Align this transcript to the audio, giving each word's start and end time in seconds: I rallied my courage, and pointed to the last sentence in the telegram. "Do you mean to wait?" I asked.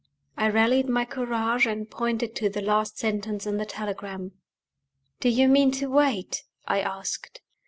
I 0.35 0.49
rallied 0.49 0.89
my 0.89 1.05
courage, 1.05 1.67
and 1.67 1.87
pointed 1.87 2.35
to 2.37 2.49
the 2.49 2.63
last 2.63 2.97
sentence 2.97 3.45
in 3.45 3.57
the 3.57 3.67
telegram. 3.67 4.31
"Do 5.19 5.29
you 5.29 5.47
mean 5.47 5.69
to 5.73 5.91
wait?" 5.91 6.41
I 6.67 6.79
asked. 6.81 7.41